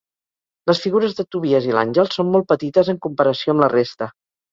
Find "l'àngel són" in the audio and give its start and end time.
1.75-2.31